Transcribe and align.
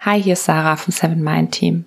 Hi, 0.00 0.22
hier 0.22 0.34
ist 0.34 0.44
Sarah 0.44 0.76
vom 0.76 0.92
Seven 0.92 1.20
Mind 1.20 1.50
Team. 1.50 1.84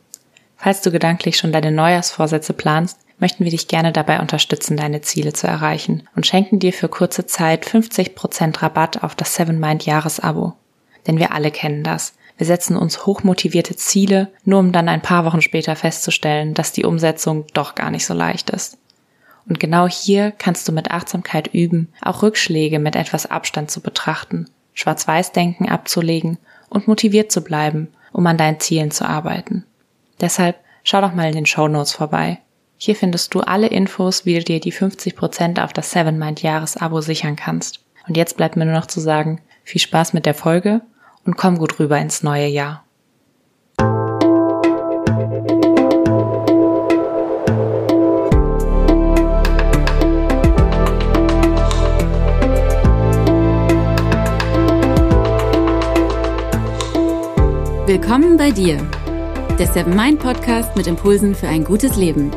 Falls 0.58 0.82
du 0.82 0.92
gedanklich 0.92 1.38
schon 1.38 1.54
deine 1.54 1.72
Neujahrsvorsätze 1.72 2.52
planst, 2.52 3.00
möchten 3.20 3.46
wir 3.46 3.52
dich 3.52 3.70
gerne 3.70 3.94
dabei 3.94 4.20
unterstützen, 4.20 4.76
deine 4.76 5.00
Ziele 5.00 5.32
zu 5.32 5.48
erreichen 5.48 6.04
und 6.14 6.28
schenken 6.28 6.60
dir 6.60 6.74
für 6.74 6.90
kurze 6.90 7.26
Zeit 7.26 7.66
50% 7.66 8.62
Rabatt 8.62 9.02
auf 9.02 9.16
das 9.16 9.34
Seven 9.36 9.62
Mind 9.62 9.86
Jahresabo. 9.86 10.56
Denn 11.08 11.20
wir 11.20 11.32
alle 11.32 11.52
kennen 11.52 11.86
das. 11.86 12.14
Wir 12.36 12.46
setzen 12.46 12.76
uns 12.76 13.06
hochmotivierte 13.06 13.78
Ziele, 13.78 14.28
nur 14.44 14.60
um 14.60 14.74
dann 14.74 14.90
ein 14.90 15.02
paar 15.02 15.24
Wochen 15.24 15.42
später 15.42 15.78
festzustellen, 15.78 16.54
dass 16.54 16.74
die 16.74 16.84
Umsetzung 16.84 17.46
doch 17.54 17.76
gar 17.76 17.92
nicht 17.92 18.06
so 18.06 18.14
leicht 18.14 18.50
ist. 18.50 18.78
Und 19.48 19.62
genau 19.62 19.88
hier 19.88 20.32
kannst 20.32 20.68
du 20.68 20.74
mit 20.74 20.92
Achtsamkeit 20.92 21.54
üben, 21.54 21.88
auch 22.02 22.24
Rückschläge 22.24 22.78
mit 22.78 22.98
etwas 22.98 23.26
Abstand 23.26 23.72
zu 23.72 23.80
betrachten, 23.80 24.50
Schwarz-Weiß-Denken 24.74 25.70
abzulegen 25.70 26.40
und 26.70 26.90
motiviert 26.90 27.32
zu 27.32 27.42
bleiben 27.42 27.88
um 28.12 28.26
an 28.28 28.38
deinen 28.38 28.60
Zielen 28.60 28.92
zu 28.92 29.06
arbeiten. 29.06 29.66
Deshalb 30.20 30.58
schau 30.84 31.02
doch 31.02 31.14
mal 31.14 31.28
in 31.28 31.36
den 31.36 31.46
Show 31.46 31.68
Notes 31.68 31.94
vorbei. 31.94 32.40
Hier 32.78 32.96
findest 32.96 33.34
du 33.34 33.42
alle 33.42 33.68
Infos, 33.68 34.26
wie 34.26 34.36
du 34.36 34.44
dir 34.44 34.60
die 34.60 34.74
50% 34.74 35.64
auf 35.64 35.74
das 35.74 35.92
Seven 35.92 36.18
Mind 36.18 36.42
Jahresabo 36.42 37.02
sichern 37.02 37.36
kannst. 37.36 37.80
Und 38.08 38.18
jetzt 38.18 38.38
bleibt 38.38 38.56
mir 38.56 38.66
nur 38.66 38.74
noch 38.74 38.88
zu 38.88 39.00
sagen, 39.00 39.42
viel 39.64 39.82
Spaß 39.82 40.14
mit 40.14 40.26
der 40.26 40.34
Folge 40.34 40.82
und 41.26 41.38
komm 41.38 41.58
gut 41.58 41.80
rüber 41.80 42.00
ins 42.00 42.24
neue 42.24 42.48
Jahr. 42.48 42.84
Willkommen 57.92 58.38
bei 58.38 58.52
dir, 58.52 58.78
der 59.60 59.68
Seven 59.68 59.94
Mind 59.94 60.18
Podcast 60.22 60.78
mit 60.78 60.88
Impulsen 60.88 61.36
für 61.36 61.50
ein 61.50 61.66
gutes 61.66 61.98
Leben. 61.98 62.32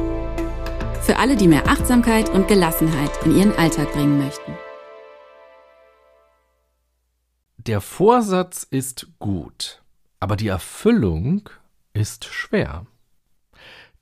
Für 1.03 1.17
alle, 1.19 1.37
die 1.37 1.47
mehr 1.47 1.69
Achtsamkeit 1.69 2.29
und 2.29 2.49
Gelassenheit 2.49 3.13
in 3.25 3.37
ihren 3.37 3.53
Alltag 3.53 3.93
bringen 3.93 4.19
möchten. 4.19 4.53
Der 7.57 7.81
Vorsatz 7.81 8.67
ist 8.69 9.07
gut, 9.21 9.81
aber 10.19 10.35
die 10.35 10.49
Erfüllung 10.49 11.49
ist 11.93 12.25
schwer. 12.25 12.87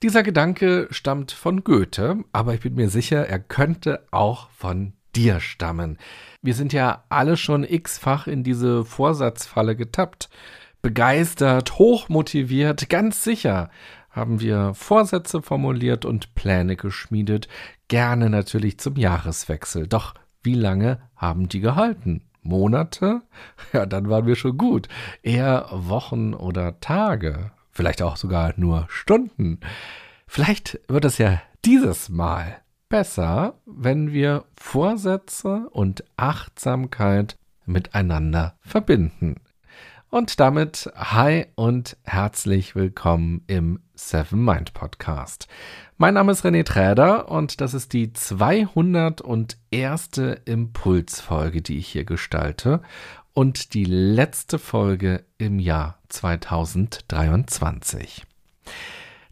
Dieser 0.02 0.22
Gedanke 0.22 0.88
stammt 0.90 1.32
von 1.32 1.64
Goethe, 1.64 2.24
aber 2.32 2.54
ich 2.54 2.60
bin 2.60 2.76
mir 2.76 2.88
sicher, 2.88 3.28
er 3.28 3.40
könnte 3.40 4.06
auch 4.10 4.48
von 4.52 4.94
dir 5.14 5.38
stammen. 5.40 5.98
Wir 6.40 6.54
sind 6.54 6.72
ja 6.72 7.04
alle 7.10 7.36
schon 7.36 7.62
x-fach 7.62 8.26
in 8.26 8.42
diese 8.42 8.86
Vorsatzfalle 8.86 9.76
getappt 9.76 10.30
begeistert, 10.82 11.78
hochmotiviert, 11.78 12.90
ganz 12.90 13.24
sicher 13.24 13.70
haben 14.12 14.40
wir 14.40 14.74
Vorsätze 14.74 15.42
formuliert 15.42 16.04
und 16.04 16.34
Pläne 16.34 16.76
geschmiedet, 16.76 17.48
gerne 17.88 18.28
natürlich 18.30 18.78
zum 18.78 18.96
Jahreswechsel. 18.96 19.86
Doch 19.88 20.14
wie 20.42 20.54
lange 20.54 21.00
haben 21.16 21.48
die 21.48 21.60
gehalten? 21.60 22.22
Monate? 22.42 23.22
Ja, 23.72 23.86
dann 23.86 24.10
waren 24.10 24.26
wir 24.26 24.36
schon 24.36 24.58
gut. 24.58 24.88
Eher 25.22 25.68
Wochen 25.70 26.34
oder 26.34 26.80
Tage. 26.80 27.52
Vielleicht 27.70 28.02
auch 28.02 28.16
sogar 28.16 28.52
nur 28.56 28.86
Stunden. 28.88 29.60
Vielleicht 30.26 30.80
wird 30.88 31.06
es 31.06 31.18
ja 31.18 31.40
dieses 31.64 32.08
Mal 32.10 32.58
besser, 32.88 33.54
wenn 33.64 34.12
wir 34.12 34.44
Vorsätze 34.58 35.68
und 35.70 36.04
Achtsamkeit 36.16 37.38
miteinander 37.64 38.58
verbinden. 38.60 39.36
Und 40.12 40.38
damit 40.40 40.90
hi 40.94 41.46
und 41.54 41.96
herzlich 42.02 42.74
willkommen 42.74 43.44
im 43.46 43.80
Seven 43.94 44.44
Mind 44.44 44.74
Podcast. 44.74 45.48
Mein 45.96 46.12
Name 46.12 46.32
ist 46.32 46.44
René 46.44 46.66
Träder 46.66 47.30
und 47.30 47.62
das 47.62 47.72
ist 47.72 47.94
die 47.94 48.12
201. 48.12 49.24
Impulsfolge, 50.44 51.62
die 51.62 51.78
ich 51.78 51.88
hier 51.88 52.04
gestalte 52.04 52.82
und 53.32 53.72
die 53.72 53.86
letzte 53.86 54.58
Folge 54.58 55.24
im 55.38 55.58
Jahr 55.58 55.98
2023. 56.10 58.26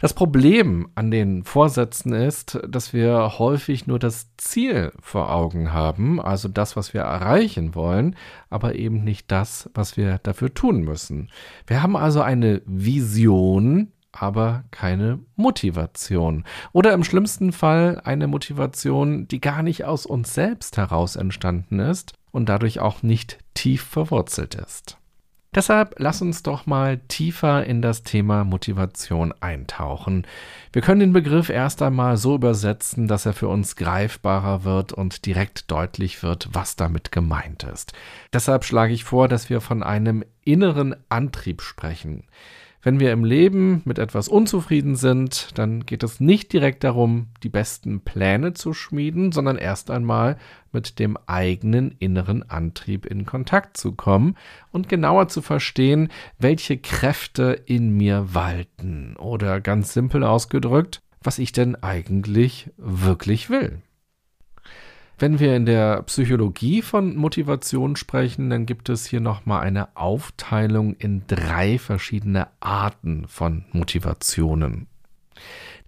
Das 0.01 0.15
Problem 0.15 0.89
an 0.95 1.11
den 1.11 1.45
Vorsätzen 1.45 2.15
ist, 2.15 2.59
dass 2.67 2.95
wir 2.95 3.39
häufig 3.39 3.87
nur 3.87 3.99
das 3.99 4.35
Ziel 4.39 4.93
vor 4.99 5.31
Augen 5.31 5.75
haben, 5.75 6.19
also 6.23 6.49
das, 6.49 6.75
was 6.75 6.95
wir 6.95 7.03
erreichen 7.03 7.75
wollen, 7.75 8.17
aber 8.49 8.77
eben 8.77 9.05
nicht 9.05 9.31
das, 9.31 9.69
was 9.75 9.99
wir 9.99 10.17
dafür 10.23 10.55
tun 10.55 10.81
müssen. 10.81 11.29
Wir 11.67 11.83
haben 11.83 11.97
also 11.97 12.23
eine 12.23 12.63
Vision, 12.65 13.93
aber 14.11 14.65
keine 14.71 15.19
Motivation. 15.37 16.45
Oder 16.73 16.95
im 16.95 17.05
schlimmsten 17.05 17.53
Fall 17.53 18.01
eine 18.03 18.27
Motivation, 18.27 19.29
die 19.29 19.43
gar 19.43 19.63
nicht 19.63 19.85
aus 19.85 20.07
uns 20.07 20.33
selbst 20.33 20.79
heraus 20.79 21.17
entstanden 21.17 21.79
ist 21.79 22.15
und 22.31 22.49
dadurch 22.49 22.81
auch 22.81 23.03
nicht 23.03 23.39
tief 23.53 23.83
verwurzelt 23.83 24.55
ist. 24.55 24.97
Deshalb 25.53 25.97
lass 25.99 26.23
uns 26.23 26.45
doch 26.45 26.67
mal 26.67 26.99
tiefer 27.09 27.67
in 27.67 27.83
das 27.83 28.05
Thema 28.05 28.45
Motivation 28.45 29.35
eintauchen. 29.41 30.25
Wir 30.73 30.81
können 30.81 31.01
den 31.01 31.13
Begriff 31.13 31.49
erst 31.49 31.83
einmal 31.83 32.17
so 32.17 32.37
übersetzen, 32.37 33.09
dass 33.09 33.27
er 33.27 33.33
für 33.33 33.49
uns 33.49 33.75
greifbarer 33.75 34.63
wird 34.63 34.93
und 34.93 35.27
direkt 35.27 35.69
deutlich 35.69 36.23
wird, 36.23 36.51
was 36.53 36.77
damit 36.77 37.11
gemeint 37.11 37.65
ist. 37.65 37.93
Deshalb 38.33 38.65
schlage 38.65 38.93
ich 38.93 39.03
vor, 39.03 39.27
dass 39.27 39.51
wir 39.51 39.61
von 39.61 39.83
einem 39.83 40.25
inneren 40.45 40.95
Antrieb 41.09 41.63
sprechen. 41.63 42.29
Wenn 42.83 42.99
wir 42.99 43.13
im 43.13 43.25
Leben 43.25 43.83
mit 43.85 43.99
etwas 43.99 44.27
unzufrieden 44.27 44.97
sind, 44.97 45.59
dann 45.59 45.85
geht 45.85 46.03
es 46.03 46.19
nicht 46.19 46.51
direkt 46.51 46.83
darum, 46.83 47.29
die 47.43 47.51
besten 47.51 48.01
Pläne 48.01 48.55
zu 48.55 48.73
schmieden, 48.73 49.33
sondern 49.33 49.59
erst 49.59 49.91
einmal 49.91 50.39
mit 50.73 50.99
dem 50.99 51.19
eigenen 51.27 51.95
inneren 51.99 52.49
Antrieb 52.49 53.05
in 53.05 53.27
Kontakt 53.27 53.77
zu 53.77 53.93
kommen 53.93 54.35
und 54.73 54.89
genauer 54.89 55.29
zu 55.29 55.43
verstehen, 55.43 56.09
welche 56.39 56.79
Kräfte 56.79 57.61
in 57.67 57.91
mir 57.91 58.33
walten 58.35 59.15
oder 59.17 59.61
ganz 59.61 59.93
simpel 59.93 60.25
ausgedrückt, 60.25 61.03
was 61.23 61.39
ich 61.39 61.53
denn 61.53 61.77
eigentlich 61.83 62.71
wirklich 62.79 63.51
will. 63.51 63.83
Wenn 65.21 65.39
wir 65.39 65.55
in 65.55 65.67
der 65.67 66.03
Psychologie 66.05 66.81
von 66.81 67.15
Motivation 67.15 67.95
sprechen, 67.95 68.49
dann 68.49 68.65
gibt 68.65 68.89
es 68.89 69.05
hier 69.05 69.21
nochmal 69.21 69.61
eine 69.61 69.95
Aufteilung 69.95 70.95
in 70.95 71.27
drei 71.27 71.79
verschiedene 71.79 72.49
Arten 72.61 73.29
von 73.29 73.67
Motivationen. 73.73 74.87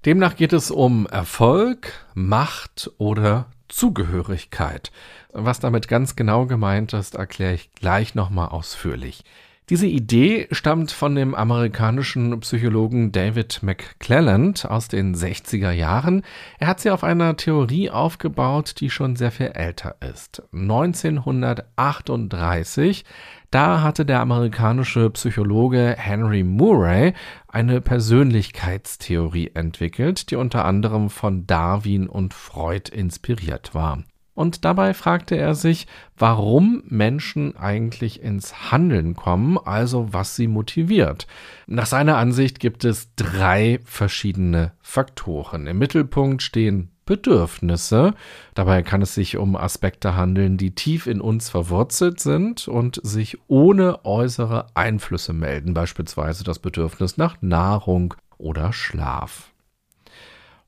Demnach 0.05 0.37
geht 0.37 0.53
es 0.53 0.71
um 0.71 1.07
Erfolg, 1.07 2.07
Macht 2.13 2.91
oder 2.99 3.47
Zugehörigkeit. 3.69 4.93
Was 5.33 5.61
damit 5.61 5.89
ganz 5.89 6.15
genau 6.15 6.45
gemeint 6.45 6.93
ist, 6.93 7.15
erkläre 7.15 7.55
ich 7.55 7.73
gleich 7.73 8.15
nochmal 8.15 8.49
ausführlich. 8.49 9.25
Diese 9.71 9.87
Idee 9.87 10.49
stammt 10.51 10.91
von 10.91 11.15
dem 11.15 11.37
amerikanischen 11.37 12.41
Psychologen 12.41 13.13
David 13.13 13.61
McClelland 13.63 14.67
aus 14.67 14.89
den 14.89 15.15
60er 15.15 15.71
Jahren. 15.71 16.25
Er 16.59 16.67
hat 16.67 16.81
sie 16.81 16.91
auf 16.91 17.05
einer 17.05 17.37
Theorie 17.37 17.89
aufgebaut, 17.89 18.75
die 18.81 18.91
schon 18.91 19.15
sehr 19.15 19.31
viel 19.31 19.53
älter 19.55 19.95
ist. 20.01 20.43
1938, 20.53 23.05
da 23.53 23.83
hatte 23.83 24.05
der 24.05 24.19
amerikanische 24.19 25.09
Psychologe 25.11 25.95
Henry 25.97 26.43
Murray 26.43 27.15
eine 27.47 27.81
Persönlichkeitstheorie 27.81 29.53
entwickelt, 29.55 30.33
die 30.33 30.37
unter 30.37 30.65
anderem 30.65 31.09
von 31.09 31.47
Darwin 31.47 32.09
und 32.09 32.35
Freud 32.35 32.91
inspiriert 32.93 33.77
war. 33.77 34.03
Und 34.35 34.65
dabei 34.65 34.95
fragte 34.95 35.37
er 35.37 35.55
sich, 35.55 35.87
warum 36.17 36.83
Menschen 36.87 37.57
eigentlich 37.57 38.23
ins 38.23 38.73
Handeln 38.73 39.15
kommen, 39.15 39.59
also 39.59 40.13
was 40.13 40.37
sie 40.37 40.49
motiviert. 40.49 41.27
Nach 41.67 41.87
seiner 41.87 42.17
Ansicht 42.17 42.59
gibt 42.59 42.85
es 42.85 43.15
drei 43.17 43.81
verschiedene 43.85 44.73
Faktoren. 44.81 45.67
Im 45.67 45.79
Mittelpunkt 45.79 46.43
stehen 46.43 46.91
Bedürfnisse. 47.05 48.15
Dabei 48.55 48.83
kann 48.83 49.03
es 49.03 49.15
sich 49.15 49.37
um 49.37 49.57
Aspekte 49.57 50.17
handeln, 50.17 50.57
die 50.57 50.75
tief 50.75 51.07
in 51.07 51.21
uns 51.21 51.51
verwurzelt 51.51 52.21
sind 52.21 52.69
und 52.69 53.01
sich 53.03 53.39
ohne 53.49 54.05
äußere 54.05 54.67
Einflüsse 54.75 55.33
melden, 55.33 55.75
beispielsweise 55.75 56.45
das 56.45 56.59
Bedürfnis 56.59 57.17
nach 57.17 57.37
Nahrung 57.43 58.15
oder 58.39 58.73
Schlaf. 58.73 59.52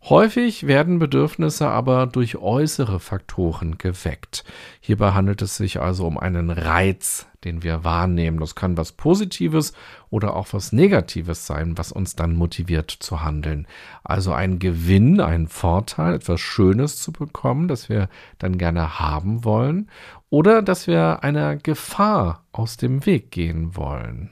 Häufig 0.07 0.67
werden 0.67 0.99
Bedürfnisse 0.99 1.67
aber 1.67 2.07
durch 2.07 2.37
äußere 2.37 3.01
Faktoren 3.01 3.79
geweckt. 3.79 4.45
Hierbei 4.81 5.13
handelt 5.13 5.41
es 5.41 5.57
sich 5.57 5.81
also 5.81 6.07
um 6.07 6.19
einen 6.19 6.51
Reiz, 6.51 7.27
den 7.43 7.63
wir 7.63 7.85
wahrnehmen. 7.85 8.39
Das 8.39 8.55
kann 8.55 8.77
was 8.77 8.93
Positives 8.93 9.73
oder 10.11 10.37
auch 10.37 10.49
was 10.53 10.73
Negatives 10.73 11.47
sein, 11.47 11.79
was 11.79 11.91
uns 11.91 12.17
dann 12.17 12.37
motiviert 12.37 12.91
zu 12.91 13.25
handeln. 13.25 13.67
Also 14.03 14.35
ein 14.35 14.59
Gewinn, 14.59 15.23
ein 15.23 15.49
Vorteil, 15.49 16.17
etwas 16.17 16.39
Schönes 16.39 16.99
zu 16.99 17.11
bekommen, 17.11 17.67
das 17.67 17.89
wir 17.89 18.11
dann 18.39 18.59
gerne 18.59 18.99
haben 18.99 19.43
wollen, 19.43 19.89
oder 20.29 20.61
dass 20.61 20.87
wir 20.87 21.25
einer 21.25 21.57
Gefahr 21.57 22.45
aus 22.53 22.77
dem 22.77 23.07
Weg 23.07 23.31
gehen 23.31 23.75
wollen. 23.75 24.29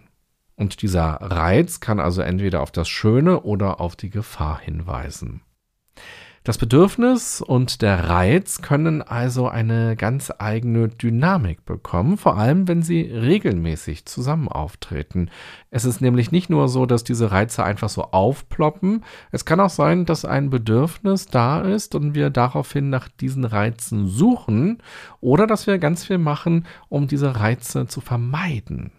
Und 0.54 0.82
dieser 0.82 1.14
Reiz 1.22 1.80
kann 1.80 1.98
also 1.98 2.20
entweder 2.20 2.60
auf 2.60 2.72
das 2.72 2.90
Schöne 2.90 3.40
oder 3.40 3.80
auf 3.80 3.96
die 3.96 4.10
Gefahr 4.10 4.60
hinweisen. 4.60 5.40
Das 6.44 6.58
Bedürfnis 6.58 7.40
und 7.40 7.82
der 7.82 8.08
Reiz 8.08 8.62
können 8.62 9.00
also 9.00 9.46
eine 9.46 9.94
ganz 9.94 10.32
eigene 10.36 10.88
Dynamik 10.88 11.64
bekommen, 11.64 12.16
vor 12.16 12.36
allem 12.36 12.66
wenn 12.66 12.82
sie 12.82 13.02
regelmäßig 13.02 14.06
zusammen 14.06 14.48
auftreten. 14.48 15.30
Es 15.70 15.84
ist 15.84 16.00
nämlich 16.00 16.32
nicht 16.32 16.50
nur 16.50 16.66
so, 16.66 16.84
dass 16.84 17.04
diese 17.04 17.30
Reize 17.30 17.62
einfach 17.62 17.88
so 17.88 18.02
aufploppen, 18.10 19.04
es 19.30 19.44
kann 19.44 19.60
auch 19.60 19.70
sein, 19.70 20.04
dass 20.04 20.24
ein 20.24 20.50
Bedürfnis 20.50 21.26
da 21.26 21.60
ist 21.60 21.94
und 21.94 22.16
wir 22.16 22.28
daraufhin 22.28 22.90
nach 22.90 23.06
diesen 23.06 23.44
Reizen 23.44 24.08
suchen 24.08 24.82
oder 25.20 25.46
dass 25.46 25.68
wir 25.68 25.78
ganz 25.78 26.04
viel 26.04 26.18
machen, 26.18 26.66
um 26.88 27.06
diese 27.06 27.36
Reize 27.36 27.86
zu 27.86 28.00
vermeiden. 28.00 28.90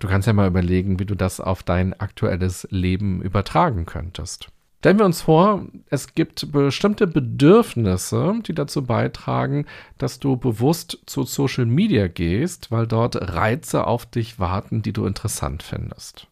Du 0.00 0.08
kannst 0.08 0.26
ja 0.26 0.32
mal 0.32 0.48
überlegen, 0.48 0.98
wie 0.98 1.06
du 1.06 1.14
das 1.14 1.38
auf 1.38 1.62
dein 1.62 1.94
aktuelles 1.94 2.66
Leben 2.72 3.22
übertragen 3.22 3.86
könntest. 3.86 4.48
Stellen 4.84 4.98
wir 4.98 5.06
uns 5.06 5.22
vor, 5.22 5.64
es 5.88 6.12
gibt 6.12 6.52
bestimmte 6.52 7.06
Bedürfnisse, 7.06 8.34
die 8.46 8.52
dazu 8.52 8.84
beitragen, 8.84 9.64
dass 9.96 10.20
du 10.20 10.36
bewusst 10.36 10.98
zu 11.06 11.22
Social 11.22 11.64
Media 11.64 12.06
gehst, 12.06 12.70
weil 12.70 12.86
dort 12.86 13.32
Reize 13.32 13.86
auf 13.86 14.04
dich 14.04 14.38
warten, 14.38 14.82
die 14.82 14.92
du 14.92 15.06
interessant 15.06 15.62
findest. 15.62 16.26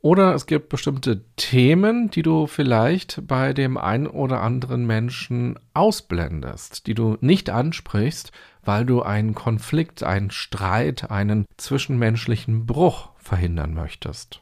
Oder 0.00 0.34
es 0.34 0.46
gibt 0.46 0.70
bestimmte 0.70 1.22
Themen, 1.36 2.10
die 2.10 2.22
du 2.22 2.48
vielleicht 2.48 3.28
bei 3.28 3.52
dem 3.52 3.76
einen 3.76 4.08
oder 4.08 4.40
anderen 4.40 4.88
Menschen 4.88 5.56
ausblendest, 5.72 6.88
die 6.88 6.94
du 6.94 7.16
nicht 7.20 7.48
ansprichst, 7.48 8.32
weil 8.64 8.84
du 8.86 9.02
einen 9.02 9.36
Konflikt, 9.36 10.02
einen 10.02 10.32
Streit, 10.32 11.12
einen 11.12 11.46
zwischenmenschlichen 11.58 12.66
Bruch 12.66 13.10
verhindern 13.18 13.72
möchtest. 13.72 14.40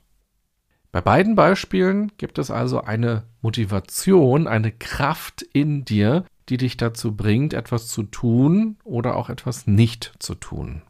Bei 0.92 1.00
beiden 1.00 1.34
Beispielen 1.34 2.12
gibt 2.18 2.38
es 2.38 2.50
also 2.50 2.82
eine 2.82 3.24
Motivation, 3.40 4.46
eine 4.46 4.70
Kraft 4.70 5.40
in 5.40 5.86
dir, 5.86 6.26
die 6.50 6.58
dich 6.58 6.76
dazu 6.76 7.16
bringt, 7.16 7.54
etwas 7.54 7.88
zu 7.88 8.02
tun 8.02 8.76
oder 8.84 9.16
auch 9.16 9.30
etwas 9.30 9.66
nicht 9.66 10.12
zu 10.18 10.34
tun. 10.34 10.82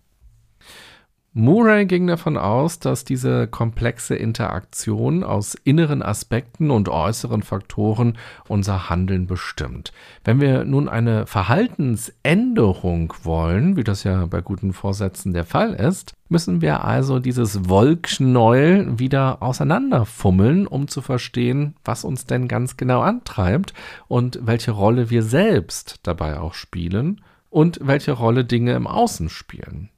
Murray 1.35 1.87
ging 1.87 2.09
davon 2.09 2.37
aus, 2.37 2.79
dass 2.79 3.07
diese 3.07 3.47
komplexe 3.47 4.15
Interaktion 4.15 5.25
aus 5.25 5.55
inneren 5.65 6.03
Aspekten 6.03 6.71
und 6.71 6.91
äußeren 6.91 7.43
Faktoren 7.43 8.19
unser 8.49 8.91
Handeln 8.91 9.27
bestimmt. 9.27 9.95
Wenn 10.25 10.43
wir 10.43 10.67
nun 10.67 10.91
eine 10.91 11.27
Verhaltensänderung 11.27 13.15
wollen, 13.23 13.79
wie 13.79 13.85
das 13.85 14.05
ja 14.05 14.27
bei 14.27 14.43
guten 14.43 14.75
Vorsätzen 14.75 15.33
der 15.33 15.47
Fall 15.47 15.73
ist, 15.73 16.13
müssen 16.29 16.61
wir 16.61 16.85
also 16.85 17.19
dieses 17.19 17.67
Wollknäuel 17.67 18.99
wieder 18.99 19.43
auseinanderfummeln, 19.43 20.67
um 20.67 20.87
zu 20.87 21.01
verstehen, 21.01 21.77
was 21.83 22.05
uns 22.05 22.27
denn 22.27 22.47
ganz 22.47 22.77
genau 22.77 23.01
antreibt 23.01 23.73
und 24.07 24.39
welche 24.43 24.73
Rolle 24.73 25.09
wir 25.09 25.23
selbst 25.23 26.01
dabei 26.03 26.39
auch 26.39 26.53
spielen 26.53 27.23
und 27.49 27.81
welche 27.83 28.13
Rolle 28.13 28.45
Dinge 28.45 28.75
im 28.75 28.87
Außen 28.87 29.31
spielen. 29.31 29.89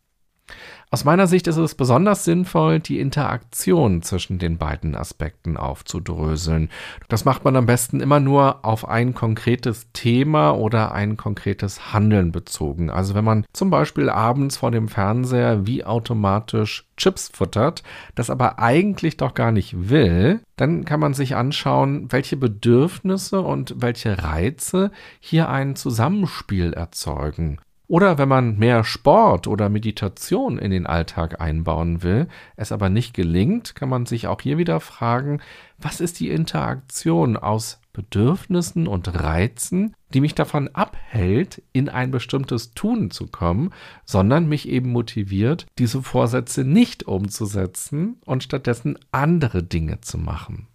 Aus 0.95 1.05
meiner 1.05 1.27
Sicht 1.27 1.49
ist 1.49 1.57
es 1.57 1.75
besonders 1.75 2.23
sinnvoll, 2.23 2.79
die 2.79 3.01
Interaktion 3.01 4.03
zwischen 4.03 4.39
den 4.39 4.59
beiden 4.59 4.95
Aspekten 4.95 5.57
aufzudröseln. 5.57 6.69
Das 7.09 7.25
macht 7.25 7.45
man 7.45 7.57
am 7.57 7.67
besten 7.67 7.99
immer 7.99 8.21
nur 8.21 8.65
auf 8.65 8.87
ein 8.87 9.13
konkretes 9.13 9.89
Thema 9.93 10.53
oder 10.53 10.93
ein 10.93 11.17
konkretes 11.17 11.93
Handeln 11.93 12.31
bezogen. 12.31 12.91
Also 12.91 13.17
wenn 13.17 13.25
man 13.25 13.45
zum 13.53 13.71
Beispiel 13.71 14.09
abends 14.09 14.59
vor 14.59 14.71
dem 14.71 14.87
Fernseher 14.87 15.67
wie 15.67 15.85
automatisch 15.85 16.89
Chips 16.97 17.29
futtert, 17.35 17.83
das 18.15 18.31
aber 18.31 18.61
eigentlich 18.61 19.17
doch 19.17 19.35
gar 19.35 19.51
nicht 19.51 19.91
will, 19.91 20.43
dann 20.55 20.85
kann 20.85 21.01
man 21.01 21.13
sich 21.13 21.35
anschauen, 21.35 22.07
welche 22.13 22.37
Bedürfnisse 22.37 23.41
und 23.41 23.75
welche 23.79 24.23
Reize 24.23 24.93
hier 25.19 25.49
ein 25.49 25.75
Zusammenspiel 25.75 26.73
erzeugen. 26.73 27.59
Oder 27.87 28.17
wenn 28.17 28.29
man 28.29 28.59
mehr 28.59 28.83
Sport 28.83 29.47
oder 29.47 29.69
Meditation 29.69 30.59
in 30.59 30.71
den 30.71 30.87
Alltag 30.87 31.41
einbauen 31.41 32.03
will, 32.03 32.29
es 32.57 32.73
aber 32.73 32.89
nicht 32.89 33.13
gelingt, 33.13 33.75
kann 33.75 33.91
man 33.91 34.07
sich 34.07 34.27
auch 34.27 34.41
hier 34.41 34.57
wieder 34.57 34.81
fragen, 34.81 35.41
was 35.77 36.01
ist 36.01 36.19
die 36.19 36.31
Interaktion 36.31 37.37
aus 37.37 37.81
Bedürfnissen 37.93 38.89
und 38.89 39.23
Reizen, 39.23 39.95
die 40.15 40.21
mich 40.21 40.35
davon 40.35 40.69
abhält, 40.69 41.63
in 41.73 41.89
ein 41.89 42.11
bestimmtes 42.11 42.73
Tun 42.73 43.11
zu 43.11 43.27
kommen, 43.27 43.71
sondern 44.05 44.49
mich 44.49 44.69
eben 44.69 44.91
motiviert, 44.91 45.67
diese 45.79 46.03
Vorsätze 46.03 46.65
nicht 46.65 47.05
umzusetzen 47.05 48.17
und 48.25 48.43
stattdessen 48.43 48.99
andere 49.13 49.63
Dinge 49.63 50.01
zu 50.01 50.19
machen. 50.19 50.69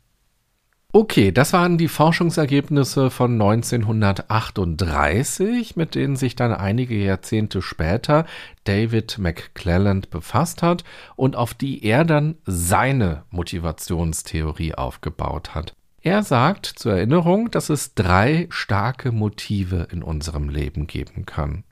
Okay, 0.91 1.31
das 1.31 1.53
waren 1.53 1.77
die 1.77 1.87
Forschungsergebnisse 1.87 3.11
von 3.11 3.33
1938, 3.33 5.75
mit 5.75 5.93
denen 5.93 6.15
sich 6.15 6.35
dann 6.35 6.51
einige 6.51 6.95
Jahrzehnte 6.95 7.61
später 7.61 8.25
David 8.63 9.19
McClelland 9.19 10.09
befasst 10.09 10.63
hat 10.63 10.83
und 11.15 11.35
auf 11.35 11.53
die 11.53 11.85
er 11.85 12.05
dann 12.05 12.37
seine 12.43 13.21
Motivationstheorie 13.29 14.73
aufgebaut 14.73 15.53
hat. 15.53 15.75
Er 16.01 16.23
sagt 16.23 16.65
zur 16.65 16.93
Erinnerung, 16.93 17.51
dass 17.51 17.69
es 17.69 17.93
drei 17.93 18.47
starke 18.49 19.11
Motive 19.11 19.89
in 19.91 20.01
unserem 20.01 20.49
Leben 20.49 20.87
geben 20.87 21.27
kann. 21.27 21.65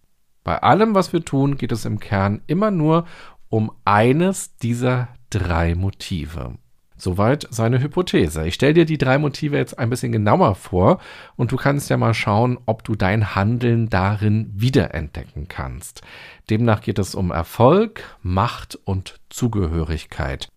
Bei 0.43 0.61
allem, 0.61 0.93
was 0.93 1.11
wir 1.11 1.25
tun, 1.25 1.57
geht 1.57 1.71
es 1.71 1.85
im 1.85 1.99
Kern 1.99 2.43
immer 2.45 2.69
nur 2.69 3.07
um 3.49 3.71
eines 3.83 4.57
dieser 4.57 5.07
drei 5.31 5.73
Motive. 5.73 6.59
Soweit 6.97 7.47
seine 7.51 7.79
Hypothese. 7.79 8.47
Ich 8.47 8.55
stelle 8.55 8.73
dir 8.73 8.85
die 8.85 8.97
drei 8.97 9.19
Motive 9.19 9.55
jetzt 9.55 9.77
ein 9.77 9.89
bisschen 9.89 10.11
genauer 10.11 10.55
vor 10.55 10.99
und 11.35 11.51
du 11.51 11.55
kannst 11.55 11.89
ja 11.89 11.97
mal 11.97 12.15
schauen, 12.15 12.57
ob 12.65 12.83
du 12.83 12.95
dein 12.95 13.35
Handeln 13.35 13.89
darin 13.89 14.51
wiederentdecken 14.55 15.47
kannst. 15.47 16.01
Demnach 16.49 16.81
geht 16.81 16.97
es 16.97 17.13
um 17.13 17.31
Erfolg, 17.31 18.03
Macht 18.23 18.79
und 18.83 19.19
Zugehörigkeit. 19.29 20.49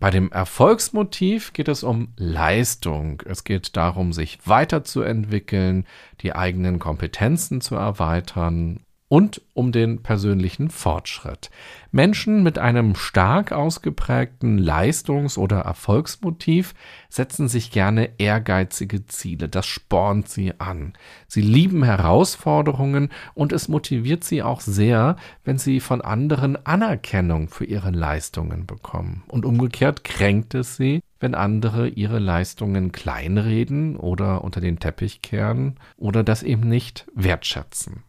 Bei 0.00 0.10
dem 0.10 0.32
Erfolgsmotiv 0.32 1.52
geht 1.52 1.68
es 1.68 1.82
um 1.82 2.12
Leistung. 2.16 3.22
Es 3.26 3.44
geht 3.44 3.76
darum, 3.76 4.12
sich 4.12 4.38
weiterzuentwickeln, 4.46 5.86
die 6.22 6.34
eigenen 6.34 6.78
Kompetenzen 6.78 7.60
zu 7.60 7.74
erweitern 7.74 8.80
und 9.10 9.42
um 9.54 9.72
den 9.72 10.04
persönlichen 10.04 10.70
Fortschritt. 10.70 11.50
Menschen 11.90 12.44
mit 12.44 12.60
einem 12.60 12.94
stark 12.94 13.50
ausgeprägten 13.50 14.56
Leistungs- 14.56 15.36
oder 15.36 15.58
Erfolgsmotiv 15.58 16.74
setzen 17.08 17.48
sich 17.48 17.72
gerne 17.72 18.10
ehrgeizige 18.18 19.06
Ziele. 19.06 19.48
Das 19.48 19.66
spornt 19.66 20.28
sie 20.28 20.60
an. 20.60 20.92
Sie 21.26 21.40
lieben 21.40 21.82
Herausforderungen 21.82 23.08
und 23.34 23.52
es 23.52 23.66
motiviert 23.66 24.22
sie 24.22 24.44
auch 24.44 24.60
sehr, 24.60 25.16
wenn 25.42 25.58
sie 25.58 25.80
von 25.80 26.02
anderen 26.02 26.64
Anerkennung 26.64 27.48
für 27.48 27.64
ihre 27.64 27.90
Leistungen 27.90 28.64
bekommen. 28.64 29.24
Und 29.26 29.44
umgekehrt 29.44 30.04
kränkt 30.04 30.54
es 30.54 30.76
sie, 30.76 31.02
wenn 31.18 31.34
andere 31.34 31.88
ihre 31.88 32.20
Leistungen 32.20 32.92
kleinreden 32.92 33.96
oder 33.96 34.44
unter 34.44 34.60
den 34.60 34.78
Teppich 34.78 35.20
kehren 35.20 35.80
oder 35.96 36.22
das 36.22 36.44
eben 36.44 36.68
nicht 36.68 37.08
wertschätzen. 37.12 38.04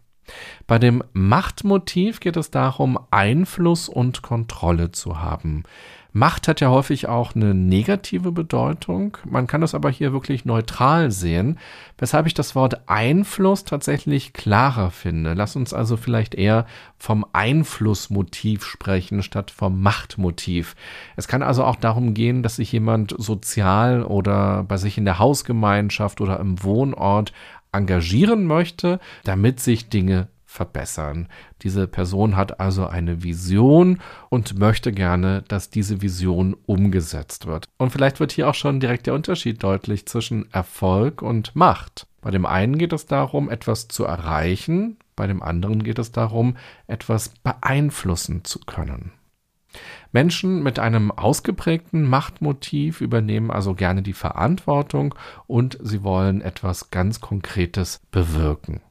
Bei 0.67 0.79
dem 0.79 1.03
Machtmotiv 1.13 2.19
geht 2.19 2.37
es 2.37 2.51
darum, 2.51 2.99
Einfluss 3.11 3.89
und 3.89 4.21
Kontrolle 4.21 4.91
zu 4.91 5.19
haben. 5.19 5.63
Macht 6.13 6.49
hat 6.49 6.59
ja 6.59 6.69
häufig 6.69 7.07
auch 7.07 7.35
eine 7.35 7.53
negative 7.53 8.33
Bedeutung. 8.33 9.17
Man 9.23 9.47
kann 9.47 9.61
das 9.61 9.73
aber 9.73 9.89
hier 9.89 10.11
wirklich 10.11 10.43
neutral 10.43 11.09
sehen, 11.09 11.57
weshalb 11.97 12.27
ich 12.27 12.33
das 12.33 12.53
Wort 12.53 12.89
Einfluss 12.89 13.63
tatsächlich 13.63 14.33
klarer 14.33 14.91
finde. 14.91 15.33
Lass 15.33 15.55
uns 15.55 15.73
also 15.73 15.95
vielleicht 15.95 16.35
eher 16.35 16.65
vom 16.97 17.25
Einflussmotiv 17.31 18.65
sprechen 18.65 19.23
statt 19.23 19.51
vom 19.51 19.81
Machtmotiv. 19.81 20.75
Es 21.15 21.29
kann 21.29 21.43
also 21.43 21.63
auch 21.63 21.77
darum 21.77 22.13
gehen, 22.13 22.43
dass 22.43 22.57
sich 22.57 22.73
jemand 22.73 23.15
sozial 23.17 24.03
oder 24.03 24.63
bei 24.63 24.75
sich 24.75 24.97
in 24.97 25.05
der 25.05 25.17
Hausgemeinschaft 25.17 26.19
oder 26.19 26.41
im 26.41 26.61
Wohnort 26.61 27.31
engagieren 27.71 28.45
möchte, 28.45 28.99
damit 29.23 29.59
sich 29.59 29.89
Dinge 29.89 30.27
verbessern. 30.45 31.29
Diese 31.61 31.87
Person 31.87 32.35
hat 32.35 32.59
also 32.59 32.85
eine 32.85 33.23
Vision 33.23 33.99
und 34.29 34.59
möchte 34.59 34.91
gerne, 34.91 35.43
dass 35.47 35.69
diese 35.69 36.01
Vision 36.01 36.57
umgesetzt 36.65 37.47
wird. 37.47 37.65
Und 37.77 37.91
vielleicht 37.91 38.19
wird 38.19 38.33
hier 38.33 38.49
auch 38.49 38.55
schon 38.55 38.81
direkt 38.81 39.07
der 39.07 39.13
Unterschied 39.13 39.63
deutlich 39.63 40.05
zwischen 40.05 40.51
Erfolg 40.51 41.21
und 41.21 41.55
Macht. 41.55 42.05
Bei 42.19 42.31
dem 42.31 42.45
einen 42.45 42.77
geht 42.77 42.93
es 42.93 43.05
darum, 43.05 43.49
etwas 43.49 43.87
zu 43.87 44.03
erreichen, 44.03 44.97
bei 45.15 45.27
dem 45.27 45.41
anderen 45.41 45.83
geht 45.83 45.99
es 45.99 46.11
darum, 46.11 46.57
etwas 46.87 47.29
beeinflussen 47.43 48.43
zu 48.43 48.59
können. 48.59 49.11
Menschen 50.11 50.61
mit 50.63 50.79
einem 50.79 51.11
ausgeprägten 51.11 52.03
Machtmotiv 52.03 53.01
übernehmen 53.01 53.51
also 53.51 53.73
gerne 53.73 54.01
die 54.01 54.13
Verantwortung 54.13 55.15
und 55.47 55.77
sie 55.81 56.03
wollen 56.03 56.41
etwas 56.41 56.91
ganz 56.91 57.21
Konkretes 57.21 58.01
bewirken. 58.11 58.81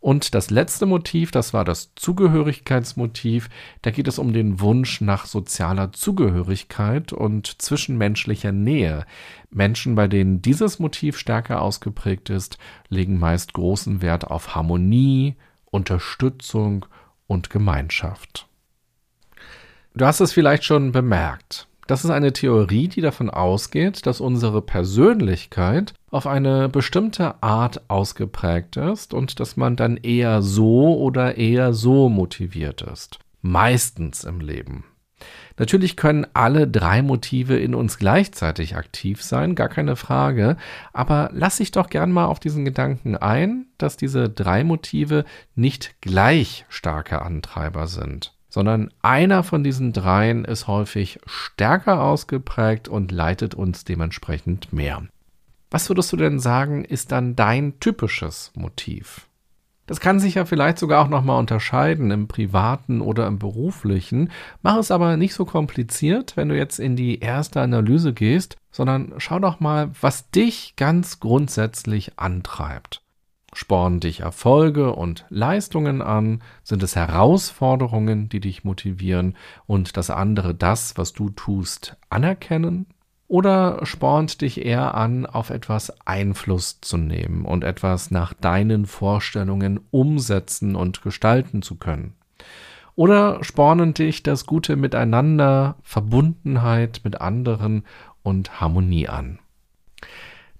Und 0.00 0.34
das 0.34 0.50
letzte 0.50 0.86
Motiv, 0.86 1.30
das 1.30 1.52
war 1.52 1.64
das 1.64 1.92
Zugehörigkeitsmotiv. 1.96 3.48
Da 3.82 3.90
geht 3.90 4.08
es 4.08 4.18
um 4.18 4.32
den 4.32 4.60
Wunsch 4.60 5.00
nach 5.00 5.26
sozialer 5.26 5.92
Zugehörigkeit 5.92 7.12
und 7.12 7.60
zwischenmenschlicher 7.60 8.52
Nähe. 8.52 9.04
Menschen, 9.50 9.94
bei 9.94 10.06
denen 10.06 10.42
dieses 10.42 10.78
Motiv 10.78 11.18
stärker 11.18 11.62
ausgeprägt 11.62 12.30
ist, 12.30 12.58
legen 12.88 13.18
meist 13.18 13.54
großen 13.54 14.02
Wert 14.02 14.28
auf 14.28 14.54
Harmonie, 14.54 15.36
Unterstützung 15.64 16.86
und 17.26 17.50
Gemeinschaft. 17.50 18.48
Du 19.96 20.04
hast 20.04 20.20
es 20.20 20.34
vielleicht 20.34 20.64
schon 20.64 20.92
bemerkt. 20.92 21.68
Das 21.86 22.04
ist 22.04 22.10
eine 22.10 22.34
Theorie, 22.34 22.88
die 22.88 23.00
davon 23.00 23.30
ausgeht, 23.30 24.04
dass 24.04 24.20
unsere 24.20 24.60
Persönlichkeit 24.60 25.94
auf 26.10 26.26
eine 26.26 26.68
bestimmte 26.68 27.42
Art 27.42 27.88
ausgeprägt 27.88 28.76
ist 28.76 29.14
und 29.14 29.40
dass 29.40 29.56
man 29.56 29.74
dann 29.74 29.96
eher 29.96 30.42
so 30.42 30.98
oder 30.98 31.38
eher 31.38 31.72
so 31.72 32.10
motiviert 32.10 32.82
ist. 32.82 33.20
Meistens 33.40 34.24
im 34.24 34.40
Leben. 34.40 34.84
Natürlich 35.56 35.96
können 35.96 36.26
alle 36.34 36.68
drei 36.68 37.00
Motive 37.00 37.56
in 37.56 37.74
uns 37.74 37.96
gleichzeitig 37.96 38.76
aktiv 38.76 39.22
sein, 39.22 39.54
gar 39.54 39.70
keine 39.70 39.96
Frage, 39.96 40.58
aber 40.92 41.30
lass 41.32 41.56
dich 41.56 41.70
doch 41.70 41.88
gern 41.88 42.12
mal 42.12 42.26
auf 42.26 42.38
diesen 42.38 42.66
Gedanken 42.66 43.16
ein, 43.16 43.68
dass 43.78 43.96
diese 43.96 44.28
drei 44.28 44.62
Motive 44.62 45.24
nicht 45.54 46.02
gleich 46.02 46.66
starke 46.68 47.22
Antreiber 47.22 47.86
sind 47.86 48.35
sondern 48.56 48.88
einer 49.02 49.42
von 49.42 49.62
diesen 49.62 49.92
dreien 49.92 50.46
ist 50.46 50.66
häufig 50.66 51.20
stärker 51.26 52.02
ausgeprägt 52.02 52.88
und 52.88 53.12
leitet 53.12 53.54
uns 53.54 53.84
dementsprechend 53.84 54.72
mehr. 54.72 55.02
Was 55.70 55.90
würdest 55.90 56.10
du 56.10 56.16
denn 56.16 56.40
sagen, 56.40 56.82
ist 56.82 57.12
dann 57.12 57.36
dein 57.36 57.78
typisches 57.80 58.52
Motiv? 58.54 59.28
Das 59.84 60.00
kann 60.00 60.20
sich 60.20 60.36
ja 60.36 60.46
vielleicht 60.46 60.78
sogar 60.78 61.04
auch 61.04 61.10
nochmal 61.10 61.38
unterscheiden 61.38 62.10
im 62.10 62.28
privaten 62.28 63.02
oder 63.02 63.26
im 63.26 63.38
beruflichen. 63.38 64.30
Mach 64.62 64.78
es 64.78 64.90
aber 64.90 65.18
nicht 65.18 65.34
so 65.34 65.44
kompliziert, 65.44 66.38
wenn 66.38 66.48
du 66.48 66.56
jetzt 66.56 66.80
in 66.80 66.96
die 66.96 67.20
erste 67.20 67.60
Analyse 67.60 68.14
gehst, 68.14 68.56
sondern 68.70 69.12
schau 69.18 69.38
doch 69.38 69.60
mal, 69.60 69.90
was 70.00 70.30
dich 70.30 70.76
ganz 70.76 71.20
grundsätzlich 71.20 72.18
antreibt. 72.18 73.02
Spornen 73.56 74.00
dich 74.00 74.20
Erfolge 74.20 74.92
und 74.92 75.24
Leistungen 75.30 76.02
an? 76.02 76.42
Sind 76.62 76.82
es 76.82 76.94
Herausforderungen, 76.94 78.28
die 78.28 78.40
dich 78.40 78.64
motivieren 78.64 79.34
und 79.64 79.96
das 79.96 80.10
andere 80.10 80.54
das, 80.54 80.98
was 80.98 81.14
du 81.14 81.30
tust, 81.30 81.96
anerkennen? 82.10 82.84
Oder 83.28 83.86
spornt 83.86 84.42
dich 84.42 84.62
eher 84.62 84.94
an, 84.94 85.24
auf 85.24 85.48
etwas 85.48 85.90
Einfluss 86.06 86.82
zu 86.82 86.98
nehmen 86.98 87.46
und 87.46 87.64
etwas 87.64 88.10
nach 88.10 88.34
deinen 88.34 88.84
Vorstellungen 88.84 89.80
umsetzen 89.90 90.76
und 90.76 91.00
gestalten 91.00 91.62
zu 91.62 91.76
können? 91.76 92.12
Oder 92.94 93.42
spornen 93.42 93.94
dich 93.94 94.22
das 94.22 94.44
gute 94.44 94.76
Miteinander, 94.76 95.76
Verbundenheit 95.80 97.00
mit 97.04 97.22
anderen 97.22 97.84
und 98.22 98.60
Harmonie 98.60 99.08
an? 99.08 99.38